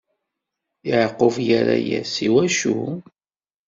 [0.87, 2.79] Yeɛqub irra-yas: I wacu?